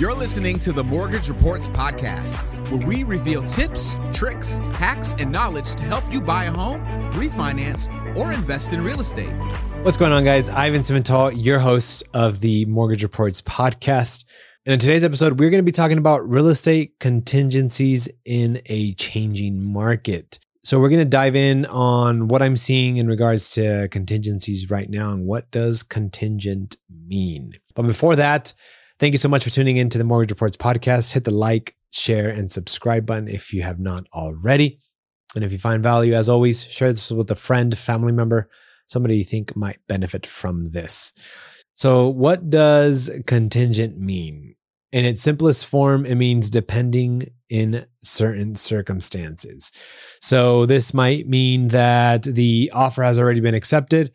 You're 0.00 0.14
listening 0.14 0.58
to 0.60 0.72
the 0.72 0.82
Mortgage 0.82 1.28
Reports 1.28 1.68
Podcast, 1.68 2.40
where 2.70 2.86
we 2.86 3.04
reveal 3.04 3.42
tips, 3.42 3.98
tricks, 4.14 4.56
hacks, 4.72 5.14
and 5.18 5.30
knowledge 5.30 5.74
to 5.74 5.84
help 5.84 6.10
you 6.10 6.22
buy 6.22 6.44
a 6.44 6.50
home, 6.50 6.80
refinance, 7.12 7.86
or 8.16 8.32
invest 8.32 8.72
in 8.72 8.82
real 8.82 9.00
estate. 9.00 9.30
What's 9.82 9.98
going 9.98 10.12
on, 10.12 10.24
guys? 10.24 10.48
Ivan 10.48 10.80
Simental, 10.80 11.32
your 11.36 11.58
host 11.58 12.02
of 12.14 12.40
the 12.40 12.64
Mortgage 12.64 13.02
Reports 13.02 13.42
Podcast. 13.42 14.24
And 14.64 14.72
in 14.72 14.78
today's 14.78 15.04
episode, 15.04 15.38
we're 15.38 15.50
going 15.50 15.62
to 15.62 15.70
be 15.70 15.70
talking 15.70 15.98
about 15.98 16.26
real 16.26 16.48
estate 16.48 16.98
contingencies 16.98 18.08
in 18.24 18.62
a 18.70 18.94
changing 18.94 19.62
market. 19.62 20.38
So 20.64 20.80
we're 20.80 20.88
going 20.88 21.00
to 21.00 21.04
dive 21.04 21.36
in 21.36 21.66
on 21.66 22.28
what 22.28 22.40
I'm 22.40 22.56
seeing 22.56 22.96
in 22.96 23.06
regards 23.06 23.50
to 23.50 23.86
contingencies 23.88 24.70
right 24.70 24.88
now 24.88 25.10
and 25.10 25.26
what 25.26 25.50
does 25.50 25.82
contingent 25.82 26.76
mean. 26.88 27.52
But 27.74 27.82
before 27.82 28.16
that, 28.16 28.54
thank 29.00 29.14
you 29.14 29.18
so 29.18 29.30
much 29.30 29.42
for 29.42 29.50
tuning 29.50 29.78
in 29.78 29.88
to 29.88 29.96
the 29.96 30.04
Mortgage 30.04 30.30
Reports 30.30 30.58
podcast. 30.58 31.12
Hit 31.12 31.24
the 31.24 31.30
like, 31.30 31.74
share, 31.90 32.28
and 32.28 32.52
subscribe 32.52 33.06
button 33.06 33.28
if 33.28 33.52
you 33.54 33.62
have 33.62 33.80
not 33.80 34.06
already. 34.12 34.78
And 35.34 35.42
if 35.42 35.52
you 35.52 35.58
find 35.58 35.82
value, 35.82 36.12
as 36.12 36.28
always, 36.28 36.66
share 36.66 36.92
this 36.92 37.10
with 37.10 37.30
a 37.30 37.34
friend, 37.34 37.76
family 37.76 38.12
member, 38.12 38.50
somebody 38.88 39.16
you 39.16 39.24
think 39.24 39.56
might 39.56 39.78
benefit 39.88 40.26
from 40.26 40.66
this. 40.66 41.14
So, 41.74 42.08
what 42.08 42.50
does 42.50 43.10
contingent 43.26 43.98
mean? 43.98 44.54
In 44.92 45.06
its 45.06 45.22
simplest 45.22 45.64
form, 45.66 46.04
it 46.04 46.16
means 46.16 46.50
depending 46.50 47.30
in 47.48 47.86
certain 48.02 48.54
circumstances. 48.54 49.72
So, 50.20 50.66
this 50.66 50.92
might 50.92 51.26
mean 51.26 51.68
that 51.68 52.24
the 52.24 52.70
offer 52.74 53.02
has 53.02 53.18
already 53.18 53.40
been 53.40 53.54
accepted 53.54 54.12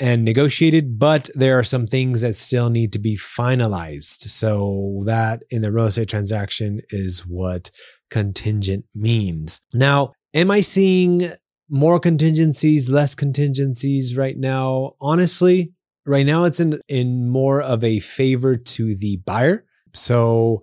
and 0.00 0.24
negotiated, 0.24 0.98
but 0.98 1.28
there 1.34 1.58
are 1.58 1.64
some 1.64 1.86
things 1.86 2.20
that 2.20 2.34
still 2.34 2.70
need 2.70 2.92
to 2.92 2.98
be 2.98 3.16
finalized. 3.16 4.28
So, 4.28 5.02
that 5.06 5.42
in 5.50 5.62
the 5.62 5.72
real 5.72 5.86
estate 5.86 6.08
transaction 6.08 6.80
is 6.90 7.26
what 7.26 7.70
contingent 8.10 8.84
means. 8.94 9.60
Now, 9.74 10.12
am 10.34 10.50
I 10.50 10.60
seeing 10.60 11.30
more 11.68 12.00
contingencies, 12.00 12.88
less 12.88 13.14
contingencies 13.14 14.16
right 14.16 14.36
now? 14.36 14.92
Honestly, 15.00 15.72
right 16.06 16.26
now 16.26 16.44
it's 16.44 16.60
in 16.60 16.80
in 16.88 17.28
more 17.28 17.60
of 17.60 17.84
a 17.84 18.00
favor 18.00 18.56
to 18.56 18.96
the 18.96 19.18
buyer. 19.18 19.64
So 19.94 20.62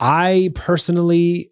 I 0.00 0.50
personally 0.54 1.51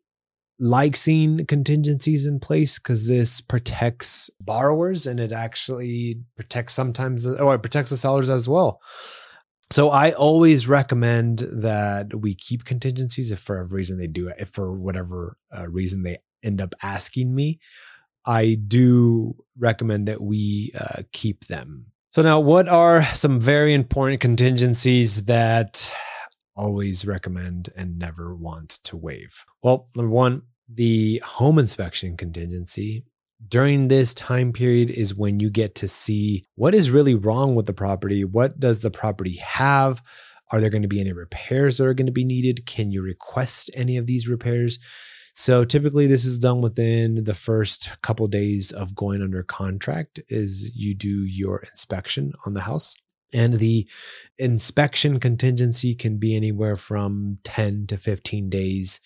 like 0.61 0.95
seeing 0.95 1.47
contingencies 1.47 2.27
in 2.27 2.39
place 2.39 2.79
because 2.79 3.09
this 3.09 3.41
protects 3.41 4.29
borrowers 4.41 5.07
and 5.07 5.19
it 5.19 5.33
actually 5.33 6.21
protects 6.37 6.75
sometimes 6.75 7.27
or 7.27 7.55
it 7.55 7.63
protects 7.63 7.91
the 7.91 7.97
sellers 7.97 8.29
as 8.29 8.47
well. 8.47 8.81
So 9.71 9.89
I 9.89 10.11
always 10.13 10.69
recommend 10.69 11.39
that 11.39 12.15
we 12.15 12.35
keep 12.35 12.65
contingencies 12.65 13.33
if 13.33 13.39
for 13.39 13.59
a 13.59 13.65
reason 13.65 13.99
they 13.99 14.07
do 14.07 14.29
it, 14.29 14.37
if 14.39 14.51
for 14.51 14.73
whatever 14.73 15.39
uh, 15.57 15.67
reason 15.69 16.03
they 16.03 16.19
end 16.43 16.61
up 16.61 16.75
asking 16.83 17.35
me. 17.35 17.59
I 18.27 18.59
do 18.67 19.37
recommend 19.59 20.09
that 20.09 20.21
we 20.21 20.73
uh, 20.79 21.03
keep 21.13 21.47
them. 21.47 21.87
So 22.11 22.23
now, 22.23 22.41
what 22.41 22.69
are 22.69 23.03
some 23.03 23.41
very 23.41 23.73
important 23.73 24.21
contingencies 24.21 25.25
that 25.25 25.95
always 26.61 27.07
recommend 27.07 27.71
and 27.75 27.99
never 27.99 28.35
want 28.35 28.69
to 28.85 28.97
waive? 28.97 29.47
Well, 29.63 29.89
number 29.97 30.11
one, 30.11 30.43
the 30.69 31.23
home 31.25 31.59
inspection 31.59 32.19
contingency. 32.19 33.05
During 33.49 33.89
this 33.89 34.13
time 34.13 34.53
period 34.53 34.91
is 34.91 35.15
when 35.15 35.41
you 35.41 35.49
get 35.49 35.75
to 35.77 35.89
see 35.89 36.45
what 36.57 36.75
is 36.75 36.91
really 36.91 37.15
wrong 37.15 37.55
with 37.55 37.65
the 37.65 37.73
property. 37.73 38.23
What 38.23 38.61
does 38.61 38.83
the 38.83 38.91
property 38.91 39.37
have? 39.37 40.03
Are 40.53 40.61
there 40.61 40.69
going 40.69 40.83
to 40.83 40.89
be 40.89 41.01
any 41.01 41.13
repairs 41.13 41.79
that 41.79 41.87
are 41.87 41.95
going 41.95 42.07
to 42.07 42.13
be 42.13 42.25
needed? 42.25 42.67
Can 42.67 42.91
you 42.91 43.01
request 43.01 43.71
any 43.75 43.97
of 43.97 44.07
these 44.07 44.29
repairs? 44.29 44.79
So 45.33 45.65
typically 45.65 46.07
this 46.07 46.27
is 46.27 46.39
done 46.39 46.61
within 46.61 47.25
the 47.25 47.35
first 47.35 48.03
couple 48.03 48.27
of 48.27 48.33
days 48.33 48.71
of 48.71 48.95
going 48.95 49.23
under 49.23 49.43
contract 49.43 50.21
is 50.29 50.71
you 50.75 50.95
do 50.95 51.25
your 51.25 51.61
inspection 51.61 52.35
on 52.45 52.53
the 52.53 52.63
house. 52.63 52.95
And 53.33 53.55
the 53.55 53.89
inspection 54.39 55.21
contingency 55.21 55.95
can 55.95 56.19
be 56.19 56.35
anywhere 56.35 56.77
from 56.77 57.39
10 57.45 57.87
to 57.89 57.97
15 57.97 58.49
days. 58.51 59.01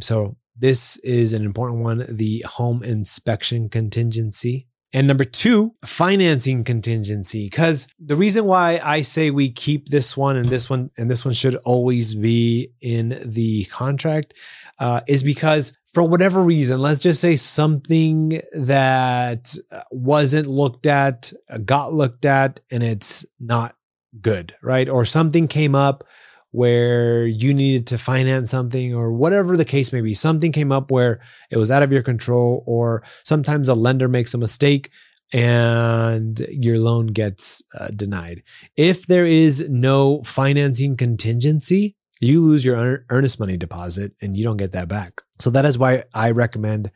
So 0.00 0.36
this 0.56 0.96
is 0.98 1.32
an 1.32 1.44
important 1.44 1.82
one, 1.82 2.04
the 2.08 2.44
home 2.46 2.82
inspection 2.82 3.68
contingency. 3.68 4.68
And 4.92 5.06
number 5.06 5.24
two, 5.24 5.74
financing 5.84 6.64
contingency. 6.64 7.46
Because 7.46 7.88
the 7.98 8.16
reason 8.16 8.44
why 8.44 8.78
I 8.82 9.02
say 9.02 9.30
we 9.30 9.50
keep 9.50 9.88
this 9.88 10.16
one 10.16 10.36
and 10.36 10.48
this 10.48 10.68
one 10.68 10.90
and 10.98 11.10
this 11.10 11.24
one 11.24 11.34
should 11.34 11.56
always 11.56 12.14
be 12.14 12.72
in 12.80 13.20
the 13.24 13.64
contract 13.66 14.34
uh, 14.78 15.00
is 15.06 15.22
because 15.22 15.72
for 15.94 16.02
whatever 16.02 16.42
reason, 16.42 16.80
let's 16.80 17.00
just 17.00 17.20
say 17.20 17.36
something 17.36 18.40
that 18.52 19.54
wasn't 19.90 20.46
looked 20.46 20.86
at, 20.86 21.32
got 21.64 21.92
looked 21.92 22.24
at, 22.24 22.60
and 22.70 22.82
it's 22.82 23.26
not 23.38 23.76
good, 24.20 24.54
right? 24.62 24.88
Or 24.88 25.04
something 25.04 25.48
came 25.48 25.74
up 25.74 26.04
where 26.52 27.26
you 27.26 27.52
needed 27.52 27.86
to 27.88 27.98
finance 27.98 28.50
something 28.50 28.94
or 28.94 29.12
whatever 29.12 29.56
the 29.56 29.64
case 29.64 29.92
may 29.92 30.00
be. 30.00 30.14
Something 30.14 30.52
came 30.52 30.70
up 30.70 30.90
where 30.90 31.20
it 31.50 31.56
was 31.56 31.70
out 31.70 31.82
of 31.82 31.92
your 31.92 32.02
control, 32.02 32.62
or 32.66 33.02
sometimes 33.24 33.68
a 33.68 33.74
lender 33.74 34.08
makes 34.08 34.32
a 34.34 34.38
mistake 34.38 34.90
and 35.32 36.40
your 36.50 36.78
loan 36.78 37.06
gets 37.06 37.62
uh, 37.78 37.88
denied. 37.88 38.42
If 38.76 39.06
there 39.06 39.26
is 39.26 39.66
no 39.68 40.22
financing 40.22 40.94
contingency, 40.96 41.96
you 42.20 42.42
lose 42.42 42.64
your 42.64 43.04
earnest 43.08 43.40
money 43.40 43.56
deposit 43.56 44.12
and 44.20 44.36
you 44.36 44.44
don't 44.44 44.58
get 44.58 44.72
that 44.72 44.88
back. 44.88 45.22
So 45.38 45.50
that 45.50 45.64
is 45.64 45.78
why 45.78 46.04
I 46.14 46.30
recommend 46.30 46.92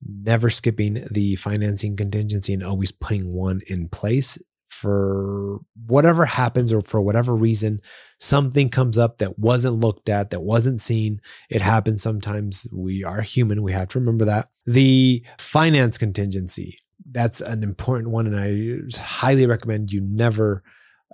never 0.00 0.48
skipping 0.48 1.04
the 1.10 1.34
financing 1.36 1.96
contingency 1.96 2.54
and 2.54 2.62
always 2.62 2.92
putting 2.92 3.34
one 3.34 3.60
in 3.68 3.88
place 3.88 4.38
for 4.68 5.60
whatever 5.86 6.26
happens 6.26 6.72
or 6.72 6.82
for 6.82 7.00
whatever 7.00 7.34
reason 7.34 7.80
something 8.18 8.68
comes 8.68 8.98
up 8.98 9.18
that 9.18 9.38
wasn't 9.38 9.74
looked 9.74 10.08
at 10.08 10.30
that 10.30 10.42
wasn't 10.42 10.80
seen. 10.80 11.20
It 11.48 11.62
happens 11.62 12.02
sometimes. 12.02 12.66
We 12.72 13.04
are 13.04 13.22
human. 13.22 13.62
We 13.62 13.72
have 13.72 13.88
to 13.88 13.98
remember 13.98 14.24
that. 14.26 14.48
The 14.66 15.24
finance 15.38 15.98
contingency 15.98 16.78
that's 17.12 17.40
an 17.40 17.62
important 17.62 18.10
one 18.10 18.26
and 18.26 18.36
i 18.36 18.98
highly 19.00 19.46
recommend 19.46 19.92
you 19.92 20.00
never 20.00 20.64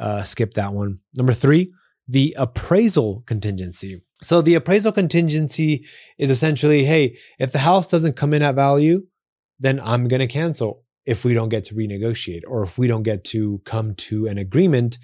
uh, 0.01 0.23
skip 0.23 0.55
that 0.55 0.73
one. 0.73 0.99
Number 1.15 1.33
three 1.33 1.73
the 2.09 2.35
appraisal 2.37 3.23
contingency. 3.27 4.03
So 4.23 4.43
the 4.43 4.55
appraisal 4.55 4.93
contingency 4.93 5.87
is 6.19 6.31
essentially, 6.31 6.85
hey, 6.85 7.17
if 7.39 7.53
the 7.53 7.61
house 7.61 7.89
doesn't 7.89 8.17
come 8.17 8.35
in 8.35 8.43
at 8.43 8.55
value, 8.55 9.07
then 9.59 9.81
I'm 9.81 10.09
going 10.09 10.21
to 10.21 10.27
cancel 10.27 10.82
if 11.07 11.25
we 11.25 11.35
don't 11.35 11.49
get 11.49 11.65
to 11.65 11.75
renegotiate 11.75 12.43
or 12.47 12.63
if 12.63 12.79
we 12.79 12.87
don't 12.87 13.03
get 13.03 13.25
to 13.25 13.61
come 13.65 13.95
to 13.95 14.27
an 14.27 14.39
agreement 14.39 14.99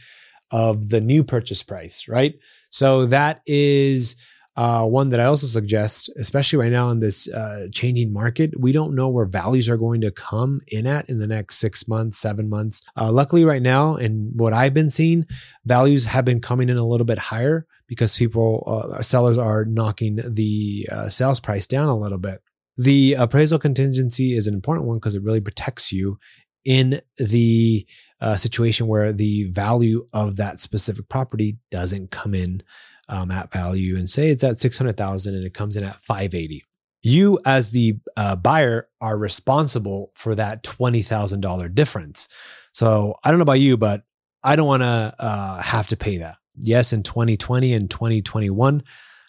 of 0.51 0.89
the 0.89 1.01
new 1.01 1.23
purchase 1.25 1.63
price, 1.63 2.09
right? 2.09 2.35
So 2.71 3.07
that 3.07 3.43
is 3.47 4.17
uh, 4.59 4.85
one 4.85 5.11
that 5.11 5.21
I 5.21 5.27
also 5.27 5.47
suggest, 5.47 6.11
especially 6.19 6.59
right 6.59 6.73
now 6.73 6.89
in 6.91 6.99
this 6.99 7.29
uh, 7.29 7.69
changing 7.73 8.13
market, 8.13 8.59
we 8.59 8.73
don't 8.73 8.93
know 8.93 9.09
where 9.09 9.25
values 9.25 9.69
are 9.69 9.77
going 9.77 10.01
to 10.01 10.11
come 10.11 10.61
in 10.67 10.85
at 10.85 11.09
in 11.09 11.21
the 11.21 11.29
next 11.29 11.59
six 11.59 11.87
months, 11.87 12.19
seven 12.19 12.49
months. 12.49 12.83
Uh, 12.97 13.13
luckily, 13.13 13.45
right 13.45 13.63
now, 13.63 13.95
and 13.95 14.33
what 14.35 14.53
I've 14.53 14.75
been 14.75 14.91
seeing, 14.91 15.27
values 15.65 16.07
have 16.07 16.25
been 16.25 16.41
coming 16.41 16.71
in 16.71 16.77
a 16.77 16.85
little 16.85 17.05
bit 17.05 17.19
higher 17.19 17.69
because 17.87 18.17
people, 18.17 18.65
uh, 18.67 19.01
sellers 19.01 19.39
are 19.39 19.65
knocking 19.65 20.19
the 20.27 20.89
uh, 20.91 21.09
sales 21.09 21.39
price 21.39 21.69
down 21.69 21.89
a 21.89 21.97
little 21.97 22.19
bit. 22.19 22.43
The 22.79 23.15
appraisal 23.15 23.59
contingency 23.59 24.35
is 24.35 24.47
an 24.47 24.55
important 24.55 24.87
one 24.87 24.99
because 24.99 25.17
it 25.17 25.23
really 25.23 25.41
protects 25.41 25.93
you 25.93 26.19
in 26.65 27.01
the 27.17 27.87
uh, 28.21 28.37
situation 28.37 28.87
where 28.87 29.13
the 29.13 29.45
value 29.51 30.07
of 30.13 30.37
that 30.37 30.61
specific 30.61 31.09
property 31.09 31.59
doesn't 31.71 32.11
come 32.11 32.35
in 32.35 32.63
um, 33.09 33.31
at 33.31 33.53
value 33.53 33.97
and 33.97 34.09
say 34.09 34.29
it's 34.29 34.45
at 34.45 34.59
600,000 34.59 35.35
and 35.35 35.45
it 35.45 35.55
comes 35.55 35.77
in 35.77 35.85
at 35.85 36.01
580. 36.03 36.65
You 37.03 37.41
as 37.45 37.71
the 37.71 37.97
uh, 38.17 38.37
buyer 38.37 38.87
are 39.01 39.19
responsible 39.19 40.13
for 40.15 40.35
that 40.35 40.63
$20,000 40.63 41.75
difference. 41.75 42.29
So 42.73 43.15
I 43.25 43.31
don't 43.31 43.39
know 43.39 43.45
about 43.45 43.61
you, 43.61 43.77
but 43.77 44.03
I 44.45 44.57
don't 44.57 44.67
want 44.67 44.83
to 44.83 45.15
uh, 45.19 45.63
have 45.63 45.89
to 45.89 45.97
pay 45.97 46.19
that. 46.19 46.37
Yes, 46.57 46.93
in 46.93 47.03
2020 47.03 47.73
and 47.73 47.91
2021, 47.91 48.83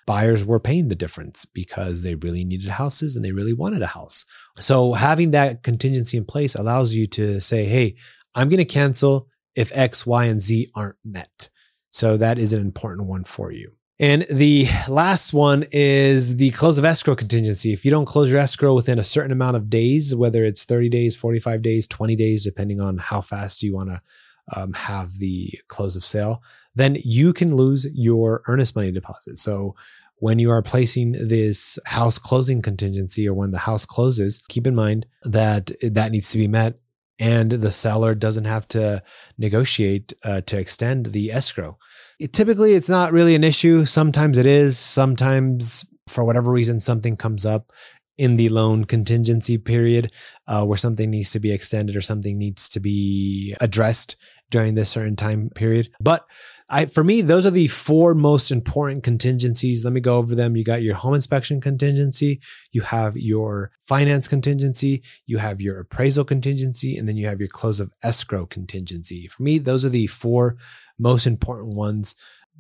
buyers 0.10 0.44
were 0.44 0.60
paying 0.60 0.88
the 0.88 0.96
difference 0.96 1.46
because 1.46 2.02
they 2.02 2.16
really 2.16 2.44
needed 2.44 2.68
houses 2.68 3.16
and 3.16 3.24
they 3.24 3.32
really 3.32 3.54
wanted 3.54 3.84
a 3.84 3.86
house. 3.86 4.26
So 4.58 4.94
having 4.94 5.30
that 5.32 5.62
contingency 5.62 6.18
in 6.18 6.26
place 6.26 6.56
allows 6.56 6.96
you 6.96 7.06
to 7.10 7.40
say, 7.40 7.66
hey, 7.66 7.96
I'm 8.34 8.50
going 8.50 8.58
to 8.58 8.66
cancel 8.66 9.28
if 9.54 9.72
X, 9.72 10.08
Y, 10.08 10.26
and 10.26 10.42
Z 10.42 10.66
aren't 10.74 10.96
met. 11.06 11.52
So 11.92 12.18
that 12.18 12.40
is 12.40 12.54
an 12.54 12.60
important 12.60 13.08
one 13.08 13.24
for 13.24 13.52
you. 13.52 13.74
And 14.00 14.26
the 14.32 14.68
last 14.88 15.32
one 15.32 15.66
is 15.72 16.38
the 16.38 16.50
close 16.52 16.80
of 16.80 16.86
escrow 16.86 17.16
contingency. 17.16 17.72
If 17.72 17.86
you 17.86 17.92
don't 17.92 18.06
close 18.06 18.32
your 18.32 18.42
escrow 18.42 18.74
within 18.74 18.98
a 18.98 19.04
certain 19.04 19.32
amount 19.32 19.58
of 19.58 19.70
days, 19.70 20.16
whether 20.16 20.44
it's 20.44 20.66
30 20.66 20.90
days, 20.90 21.16
45 21.16 21.62
days, 21.62 21.86
20 21.86 22.16
days, 22.16 22.44
depending 22.44 22.82
on 22.82 22.98
how 22.98 23.22
fast 23.22 23.62
you 23.62 23.76
want 23.76 23.90
to 23.90 24.02
um, 24.56 24.74
have 24.74 25.20
the 25.20 25.52
close 25.68 25.96
of 25.96 26.04
sale, 26.04 26.42
then 26.80 26.98
you 27.04 27.34
can 27.34 27.56
lose 27.56 27.88
your 27.94 28.42
earnest 28.48 28.76
money 28.76 28.92
deposit. 28.92 29.38
So 29.38 29.76
when 30.16 30.40
you 30.40 30.52
are 30.52 30.62
placing 30.62 31.14
this 31.14 31.80
house 31.86 32.18
closing 32.18 32.62
contingency 32.62 33.28
or 33.28 33.34
when 33.34 33.52
the 33.52 33.60
house 33.60 33.86
closes, 33.86 34.42
keep 34.50 34.68
in 34.68 34.76
mind 34.76 35.06
that 35.24 35.72
that 35.82 36.12
needs 36.12 36.32
to 36.32 36.38
be 36.38 36.48
met 36.48 36.78
and 37.20 37.52
the 37.52 37.72
seller 37.72 38.16
doesn't 38.16 38.46
have 38.46 38.68
to 38.70 39.04
negotiate 39.38 40.14
uh, 40.24 40.42
to 40.42 40.58
extend 40.58 41.08
the 41.08 41.32
escrow. 41.32 41.78
It, 42.20 42.34
typically, 42.34 42.74
it's 42.74 42.90
not 42.90 43.12
really 43.12 43.36
an 43.36 43.44
issue. 43.44 43.86
Sometimes 43.86 44.38
it 44.38 44.46
is. 44.46 44.78
Sometimes, 44.78 45.86
for 46.08 46.24
whatever 46.24 46.52
reason, 46.52 46.80
something 46.80 47.18
comes 47.18 47.46
up 47.46 47.72
in 48.18 48.36
the 48.36 48.50
loan 48.50 48.84
contingency 48.84 49.58
period 49.58 50.12
uh, 50.48 50.66
where 50.66 50.78
something 50.78 51.10
needs 51.10 51.32
to 51.32 51.40
be 51.40 51.52
extended 51.52 51.96
or 51.96 52.02
something 52.02 52.38
needs 52.38 52.68
to 52.68 52.80
be 52.82 53.56
addressed 53.62 54.18
during 54.50 54.76
this 54.76 54.90
certain 54.90 55.16
time 55.16 55.50
period. 55.56 55.90
But 56.00 56.26
I, 56.72 56.86
for 56.86 57.04
me, 57.04 57.22
those 57.22 57.46
are 57.46 57.52
the 57.52 57.68
four 57.68 58.14
most 58.14 58.52
important 58.52 59.04
contingencies. 59.04 59.84
Let 59.84 59.94
me 59.94 60.02
go 60.02 60.18
over 60.18 60.36
them. 60.36 60.56
You 60.56 60.64
got 60.64 60.84
your 60.84 60.96
home 60.96 61.16
inspection 61.16 61.60
contingency, 61.62 62.42
you 62.72 62.82
have 62.82 63.18
your 63.18 63.72
finance 63.82 64.28
contingency, 64.28 65.02
you 65.26 65.40
have 65.40 65.62
your 65.62 65.80
appraisal 65.80 66.26
contingency, 66.26 66.96
and 66.96 67.08
then 67.08 67.18
you 67.18 67.26
have 67.28 67.40
your 67.40 67.50
close 67.50 67.80
of 67.80 67.92
escrow 68.04 68.46
contingency. 68.46 69.28
For 69.28 69.42
me, 69.42 69.58
those 69.58 69.84
are 69.84 69.90
the 69.90 70.08
four 70.08 70.58
most 71.00 71.26
important 71.26 71.76
ones 71.76 72.16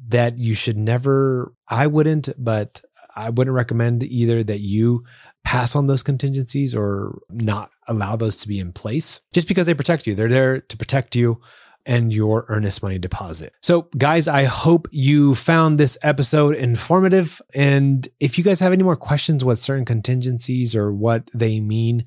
that 0.07 0.39
you 0.39 0.55
should 0.55 0.77
never, 0.77 1.53
I 1.67 1.85
wouldn't, 1.85 2.29
but 2.37 2.81
I 3.15 3.29
wouldn't 3.29 3.55
recommend 3.55 4.03
either 4.03 4.43
that 4.43 4.61
you 4.61 5.03
pass 5.43 5.75
on 5.75 5.87
those 5.87 6.03
contingencies 6.03 6.73
or 6.73 7.19
not 7.29 7.69
allow 7.87 8.15
those 8.15 8.37
to 8.37 8.47
be 8.47 8.59
in 8.59 8.71
place 8.71 9.19
just 9.33 9.47
because 9.47 9.65
they 9.65 9.73
protect 9.73 10.07
you. 10.07 10.15
They're 10.15 10.29
there 10.29 10.61
to 10.61 10.77
protect 10.77 11.15
you 11.15 11.41
and 11.89 12.13
your 12.13 12.45
earnest 12.49 12.83
money 12.83 12.99
deposit. 12.99 13.51
So, 13.61 13.89
guys, 13.97 14.27
I 14.27 14.43
hope 14.43 14.87
you 14.91 15.33
found 15.33 15.79
this 15.79 15.97
episode 16.03 16.55
informative. 16.55 17.41
And 17.55 18.07
if 18.19 18.37
you 18.37 18.43
guys 18.43 18.59
have 18.59 18.71
any 18.71 18.83
more 18.83 18.95
questions 18.95 19.43
with 19.43 19.57
certain 19.57 19.85
contingencies 19.85 20.75
or 20.75 20.93
what 20.93 21.27
they 21.33 21.59
mean, 21.59 22.05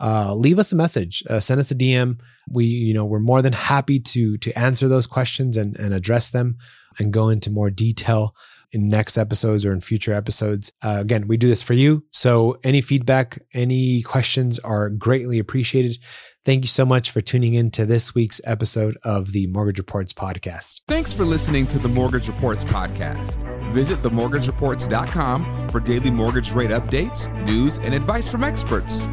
uh, 0.00 0.34
leave 0.34 0.58
us 0.58 0.72
a 0.72 0.76
message, 0.76 1.22
uh, 1.28 1.40
send 1.40 1.60
us 1.60 1.70
a 1.70 1.74
DM. 1.74 2.20
We, 2.48 2.64
you 2.64 2.94
know, 2.94 3.04
we're 3.04 3.20
more 3.20 3.42
than 3.42 3.52
happy 3.52 4.00
to 4.00 4.36
to 4.38 4.58
answer 4.58 4.88
those 4.88 5.06
questions 5.06 5.56
and, 5.56 5.76
and 5.76 5.94
address 5.94 6.30
them 6.30 6.56
and 6.98 7.12
go 7.12 7.28
into 7.28 7.50
more 7.50 7.70
detail 7.70 8.34
in 8.72 8.88
next 8.88 9.18
episodes 9.18 9.64
or 9.64 9.72
in 9.72 9.80
future 9.80 10.12
episodes. 10.12 10.72
Uh, 10.82 10.98
again, 11.00 11.26
we 11.26 11.36
do 11.36 11.48
this 11.48 11.62
for 11.62 11.74
you. 11.74 12.04
So 12.10 12.58
any 12.62 12.80
feedback, 12.80 13.42
any 13.52 14.02
questions 14.02 14.58
are 14.60 14.88
greatly 14.88 15.38
appreciated. 15.38 15.98
Thank 16.44 16.64
you 16.64 16.68
so 16.68 16.86
much 16.86 17.10
for 17.10 17.20
tuning 17.20 17.54
in 17.54 17.70
to 17.72 17.84
this 17.84 18.14
week's 18.14 18.40
episode 18.44 18.96
of 19.02 19.32
the 19.32 19.46
Mortgage 19.48 19.78
Reports 19.78 20.14
podcast. 20.14 20.80
Thanks 20.88 21.12
for 21.12 21.24
listening 21.24 21.66
to 21.66 21.78
the 21.78 21.88
Mortgage 21.88 22.28
Reports 22.28 22.64
podcast. 22.64 23.42
Visit 23.72 23.98
themortgagereports.com 24.02 25.68
for 25.68 25.80
daily 25.80 26.10
mortgage 26.10 26.52
rate 26.52 26.70
updates, 26.70 27.28
news, 27.44 27.78
and 27.78 27.92
advice 27.92 28.30
from 28.30 28.42
experts. 28.42 29.06